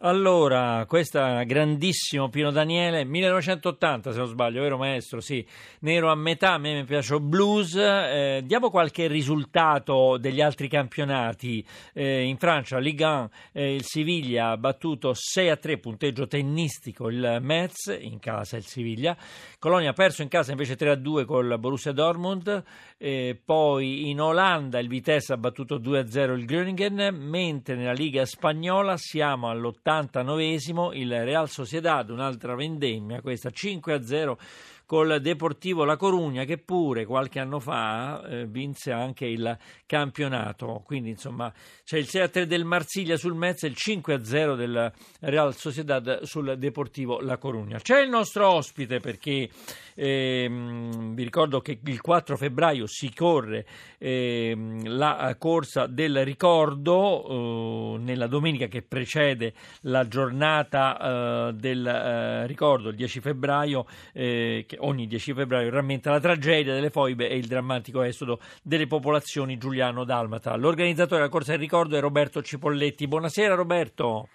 [0.00, 5.20] Allora, questa grandissimo Pino Daniele, 1980 se non sbaglio, vero maestro?
[5.20, 5.44] Sì,
[5.80, 7.74] nero a metà, a me mi piace blues.
[7.74, 11.66] Eh, diamo qualche risultato degli altri campionati.
[11.92, 17.08] Eh, in Francia, Ligue 1, eh, il Siviglia ha battuto 6 a 3, punteggio tennistico,
[17.08, 19.16] il Metz, in casa il Siviglia.
[19.58, 22.62] Colonia ha perso in casa invece 3 a 2 col Borussia Dortmund.
[23.44, 28.24] poi in Olanda il Vitesse ha battuto 2 a 0 il Groningen, mentre nella Liga
[28.24, 34.38] spagnola siamo all'80 89esimo il Real Sociedad, un'altra vendemmia, questa 5 a 0
[34.88, 40.80] col Deportivo La Corugna che pure qualche anno fa eh, vinse anche il campionato.
[40.82, 41.52] Quindi insomma
[41.84, 44.90] c'è il 6 a 3 del Marsiglia sul Metz e il 5 a 0 del
[45.20, 47.78] Real Sociedad sul Deportivo La Corugna.
[47.78, 49.50] C'è il nostro ospite perché
[49.94, 53.66] ehm, vi ricordo che il 4 febbraio si corre
[53.98, 62.46] ehm, la corsa del ricordo eh, nella domenica che precede la giornata eh, del eh,
[62.46, 63.84] ricordo, il 10 febbraio,
[64.14, 68.86] eh, che ogni 10 febbraio rammenta la tragedia delle foibe e il drammatico esodo delle
[68.86, 70.56] popolazioni giuliano-dalmata.
[70.56, 73.06] L'organizzatore della corsa del ricordo è Roberto Cipolletti.
[73.06, 74.28] Buonasera Roberto.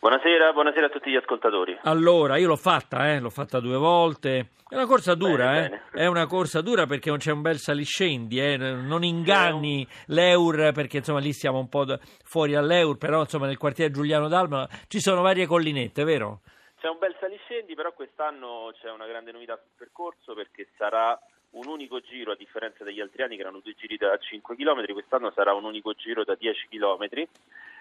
[0.00, 1.78] Buonasera, buonasera a tutti gli ascoltatori.
[1.82, 4.52] Allora, io l'ho fatta, eh, l'ho fatta due volte.
[4.66, 5.68] È una corsa dura, bene, eh?
[5.68, 5.82] Bene.
[5.92, 8.56] È una corsa dura perché c'è un bel saliscendi, eh?
[8.56, 11.84] Non inganni l'Eur perché insomma lì siamo un po'
[12.24, 16.40] fuori all'Eur, però insomma nel quartiere Giuliano Dalma ci sono varie collinette, vero?
[16.80, 21.18] C'è un bel saliscendi, però quest'anno c'è una grande novità sul percorso perché sarà
[21.50, 24.90] un unico giro, a differenza degli altri anni che erano due giri da 5 km,
[24.92, 27.26] quest'anno sarà un unico giro da 10 km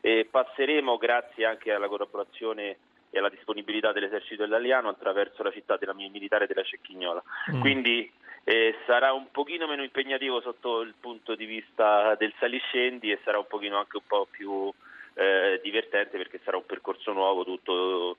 [0.00, 2.78] e passeremo grazie anche alla collaborazione
[3.10, 7.22] e alla disponibilità dell'esercito italiano attraverso la città della militare della Cecchignola.
[7.52, 7.60] Mm.
[7.60, 8.10] Quindi
[8.44, 13.38] eh, sarà un pochino meno impegnativo sotto il punto di vista del saliscendi e sarà
[13.38, 14.72] un pochino anche un po' più
[15.14, 18.16] eh, divertente perché sarà un percorso nuovo tutto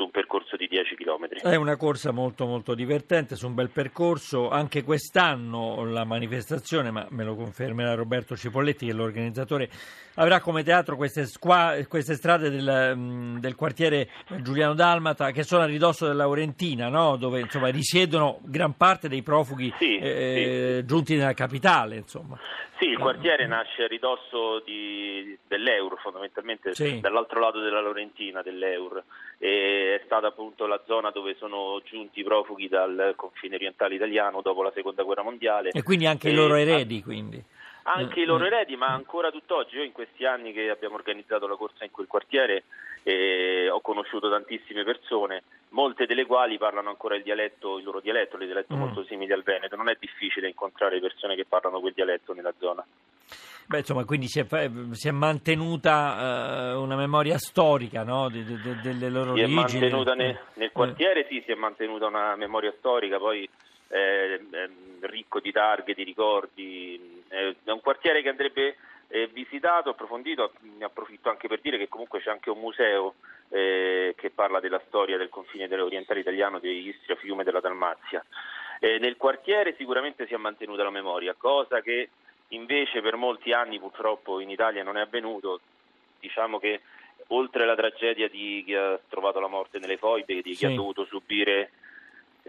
[0.00, 1.28] su un percorso di 10 km.
[1.42, 7.06] È una corsa molto molto divertente, su un bel percorso, anche quest'anno la manifestazione, ma
[7.10, 9.68] me lo confermerà Roberto Cipolletti che è l'organizzatore,
[10.14, 14.08] avrà come teatro queste, squa- queste strade del, mm, del, quartiere
[14.40, 17.16] Giuliano Dalmata che sono a ridosso della Laurentina, no?
[17.16, 20.86] dove insomma, risiedono gran parte dei profughi sì, eh, sì.
[20.86, 21.96] giunti nella capitale.
[21.96, 22.38] Insomma.
[22.80, 26.98] Sì, il quartiere nasce a ridosso di, dell'Eur, fondamentalmente sì.
[26.98, 29.04] dall'altro lato della Laurentina dell'Eur.
[29.36, 34.40] E è stata appunto la zona dove sono giunti i profughi dal confine orientale italiano
[34.40, 35.68] dopo la seconda guerra mondiale.
[35.72, 37.44] E quindi anche e, i loro eredi, quindi
[37.84, 39.76] anche i loro eredi, ma ancora tutt'oggi.
[39.76, 42.64] Io in questi anni che abbiamo organizzato la corsa in quel quartiere
[43.02, 48.36] eh, ho conosciuto tantissime persone, molte delle quali parlano ancora il dialetto, il loro dialetto,
[48.36, 48.78] il dialetto mm.
[48.78, 49.76] molto simile al Veneto.
[49.76, 52.84] Non è difficile incontrare persone che parlano quel dialetto nella zona.
[53.66, 54.46] Beh, insomma, quindi si è,
[54.90, 58.28] si è mantenuta uh, una memoria storica no?
[58.28, 59.82] de, de, de, delle loro si origini.
[59.82, 63.48] Mantenuta nel, nel quartiere, sì, si è mantenuta una memoria storica, poi
[63.86, 64.40] eh,
[65.02, 67.19] ricco di targhe, di ricordi.
[67.30, 68.76] Eh, è un quartiere che andrebbe
[69.08, 70.52] eh, visitato, approfondito.
[70.76, 73.14] Ne approfitto anche per dire che comunque c'è anche un museo
[73.48, 78.24] eh, che parla della storia del confine orientale italiano di Istria, Fiume della Dalmazia.
[78.80, 82.08] Eh, nel quartiere sicuramente si è mantenuta la memoria, cosa che
[82.48, 85.60] invece per molti anni purtroppo in Italia non è avvenuto.
[86.18, 86.80] Diciamo che
[87.28, 90.66] oltre alla tragedia di chi ha trovato la morte nelle foibe, di chi sì.
[90.66, 91.70] ha dovuto subire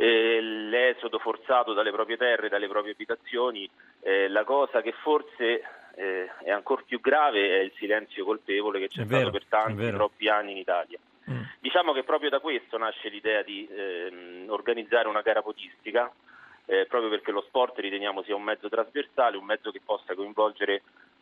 [0.02, 3.70] eh, l'esodo forzato dalle proprie terre, dalle proprie abitazioni,
[4.02, 5.62] eh, la cosa che forse
[5.94, 9.46] eh, è ancora più grave è il silenzio colpevole che c'è è stato vero, per
[9.46, 10.98] tanti, troppi anni in Italia.
[11.30, 11.42] Mm.
[11.60, 16.12] Diciamo che proprio da questo nasce l'idea di ehm, organizzare una gara podistica
[16.66, 20.82] eh, proprio perché lo sport riteniamo sia un mezzo trasversale, un mezzo che possa coinvolgere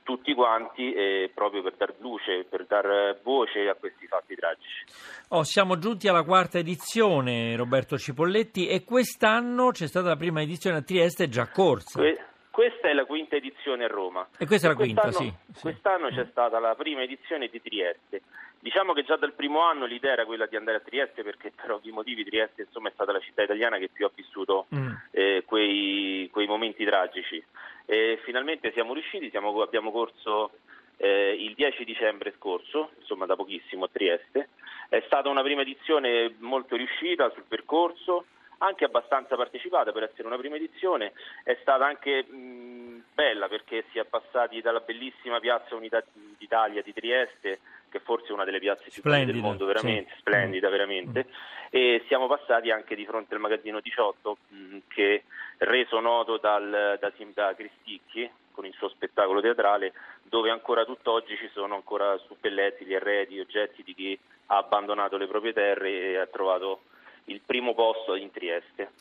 [0.10, 4.86] tutti quanti eh, proprio per dar luce, per dar voce a questi fatti tragici.
[5.28, 10.78] Oh, siamo giunti alla quarta edizione, Roberto Cipolletti, e quest'anno c'è stata la prima edizione
[10.78, 12.00] a Trieste già corsa.
[12.00, 14.28] Que- questa è la quinta edizione a Roma.
[14.38, 15.62] E questa è la quinta, sì, sì.
[15.62, 18.22] Quest'anno c'è stata la prima edizione di Trieste.
[18.60, 21.72] Diciamo che già dal primo anno l'idea era quella di andare a Trieste perché per
[21.72, 24.92] ovvi motivi Trieste insomma, è stata la città italiana che più ha vissuto mm.
[25.12, 27.42] eh, quei, quei, momenti tragici.
[27.86, 30.52] E finalmente siamo riusciti, siamo, abbiamo corso
[30.98, 34.50] eh, il 10 dicembre scorso, insomma da pochissimo a Trieste.
[34.90, 38.26] È stata una prima edizione molto riuscita sul percorso,
[38.60, 41.14] anche abbastanza partecipata per essere una prima edizione,
[41.44, 46.04] è stata anche mh, bella perché si è passati dalla bellissima piazza Unità
[46.38, 47.60] d'Italia di Trieste
[47.90, 50.20] che forse è una delle piazze più belle del mondo, veramente sì.
[50.20, 50.72] splendida, mm.
[50.72, 51.26] veramente.
[51.72, 55.24] E siamo passati anche di fronte al magazzino 18, mh, che
[55.58, 61.50] reso noto dal, da, da Cristicchi con il suo spettacolo teatrale, dove ancora tutt'oggi ci
[61.54, 66.28] sono ancora suppelletti, gli arredi, oggetti di chi ha abbandonato le proprie terre e ha
[66.28, 66.82] trovato
[67.30, 68.92] il primo posto in Trieste.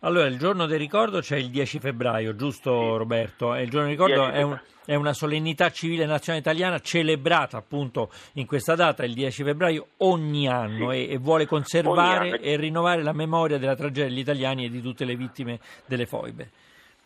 [0.00, 2.96] Allora, il giorno del ricordo c'è il 10 febbraio, giusto sì.
[2.98, 3.54] Roberto?
[3.54, 8.10] E il giorno del ricordo è, un, è, una solennità civile nazionale italiana celebrata appunto
[8.34, 11.08] in questa data, il 10 febbraio, ogni anno sì.
[11.08, 15.04] e, e, vuole conservare e rinnovare la memoria della tragedia degli italiani e di tutte
[15.04, 16.50] le vittime delle foibe.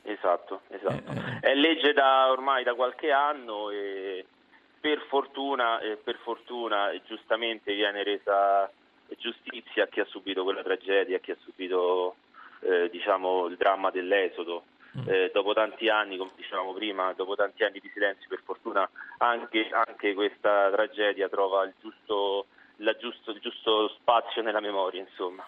[0.02, 1.12] Esatto, esatto.
[1.12, 1.52] Eh, eh.
[1.52, 4.26] È legge da, ormai da qualche anno e
[4.78, 8.70] per fortuna, per fortuna giustamente viene resa
[9.18, 12.16] giustizia a chi ha subito quella tragedia, a chi ha subito
[12.60, 14.64] eh, diciamo, il dramma dell'esodo.
[14.98, 15.08] Mm.
[15.08, 18.88] Eh, dopo tanti anni, come dicevamo prima, dopo tanti anni di silenzio, per fortuna
[19.18, 22.46] anche, anche questa tragedia trova il giusto,
[22.98, 25.00] giusto, il giusto spazio nella memoria.
[25.00, 25.46] Insomma.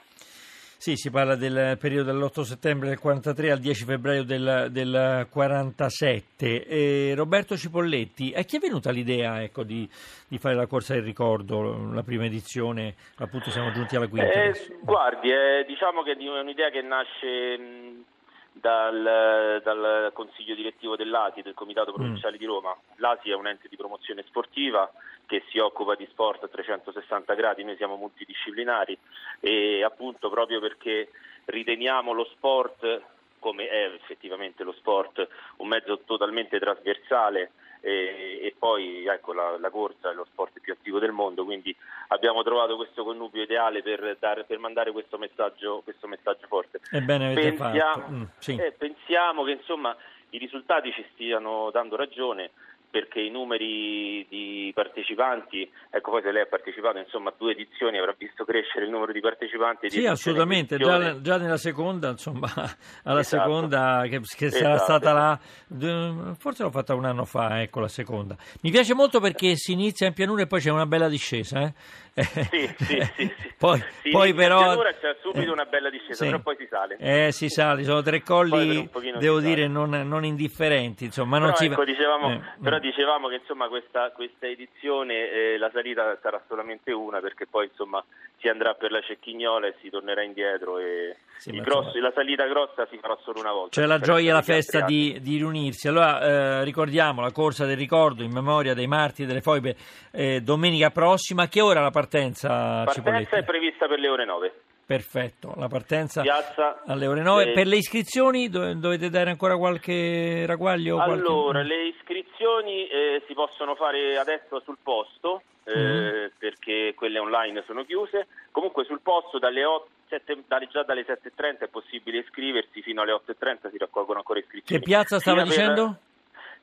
[0.85, 6.67] Sì, si parla del periodo dall'8 settembre del 43 al 10 febbraio del, del 47.
[6.67, 9.89] E Roberto Cipolletti, a chi è venuta l'idea ecco, di,
[10.29, 14.31] di, fare la corsa del ricordo, la prima edizione, appunto siamo giunti alla quinta?
[14.31, 18.05] Eh, guardi, eh, diciamo che è un'idea che nasce mh,
[18.53, 21.95] dal, dal, consiglio direttivo dell'ATI, del Comitato mm.
[21.95, 22.39] Provinciale mm.
[22.39, 22.77] di Roma.
[22.97, 24.93] L'ATI è un ente di promozione sportiva
[25.27, 28.97] che si occupa di sport a 360 gradi, noi siamo multidisciplinari
[29.41, 31.11] e appunto proprio perché
[31.47, 33.03] riteniamo lo sport
[33.45, 37.51] come è effettivamente lo sport, un mezzo totalmente trasversale
[37.83, 41.77] e, e poi ecco, la, la, corsa è lo sport più attivo del mondo, quindi
[42.09, 46.81] abbiamo trovato questo connubio ideale per, dare, per mandare questo messaggio, questo messaggio forte.
[46.91, 48.57] Ebbene, pensiamo, mm, sì.
[48.57, 49.95] eh, pensiamo che insomma,
[50.31, 52.53] i risultati ci stiano dando ragione
[52.95, 57.99] perché i numeri di partecipanti, ecco poi se lei ha partecipato insomma a due edizioni
[57.99, 59.89] avrà visto crescere il numero di partecipanti.
[59.89, 62.47] Di sì, assolutamente, già, già, nella seconda, insomma,
[63.03, 63.43] alla esatto.
[63.43, 64.63] seconda che, che esatto.
[64.63, 66.35] sarà stata la...
[66.39, 68.37] forse l'ho fatta un anno fa, ecco la seconda.
[68.63, 71.73] Mi piace molto perché si inizia in pianura e poi c'è una bella discesa, eh?
[72.23, 74.59] Sì, sì, sì, poi, sì, poi però...
[74.59, 76.31] In pianura c'è subito una bella discesa, sì.
[76.31, 76.97] però poi si sale.
[77.01, 78.89] Eh, si sale, sono tre colli,
[79.19, 81.39] devo dire, non, non, indifferenti, insomma.
[81.39, 81.67] Non però, si...
[81.67, 86.93] ecco, dicevamo, eh, però dicevamo che insomma questa, questa edizione eh, la salita sarà solamente
[86.93, 88.05] una perché poi insomma
[88.37, 92.87] si andrà per la Cecchignola e si tornerà indietro e sì, grossi, la salita grossa
[92.91, 93.81] si farà solo una volta.
[93.81, 95.89] C'è la gioia e la festa di, di, riunirsi.
[95.89, 99.77] Allora eh, ricordiamo la corsa del ricordo in memoria dei martiri delle foibe
[100.13, 101.49] eh, domenica prossima.
[101.49, 102.85] Che ora la partenza?
[102.85, 104.53] La partenza è prevista per le ore 9.
[104.87, 107.51] Perfetto, la partenza Piazza, alle ore 9.
[107.51, 110.99] Eh, per le iscrizioni dovete dare ancora qualche ragguaglio?
[110.99, 111.75] Allora, qualche...
[111.75, 116.27] le iscrizioni eh, si possono fare adesso sul posto, eh, mm.
[116.39, 118.27] perché quelle online sono chiuse.
[118.51, 123.13] Comunque sul posto dalle 8, 7, dalle, già dalle 7.30 è possibile iscriversi, fino alle
[123.13, 124.81] 8.30 si raccolgono ancora iscrizioni.
[124.81, 125.99] Che piazza stava dicendo?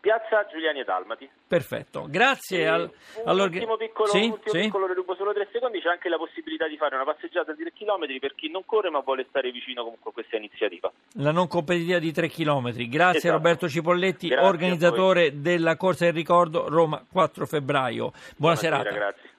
[0.01, 1.30] Piazza Giuliani e Dalmati.
[1.48, 2.68] Perfetto, grazie.
[2.68, 3.51] Al, un allora...
[3.51, 4.62] ultimo piccolo, sì, un ultimo sì.
[4.62, 7.74] piccolo rubo solo tre secondi, c'è anche la possibilità di fare una passeggiata di 3
[7.74, 10.92] km per chi non corre ma vuole stare vicino comunque a questa iniziativa.
[11.19, 12.71] La non competitiva di 3 km.
[12.88, 13.33] Grazie esatto.
[13.36, 18.09] Roberto Cipolletti, grazie organizzatore della Corsa del Ricordo Roma 4 febbraio.
[18.09, 18.95] Buona Buonasera, serata.
[18.95, 19.30] Grazie.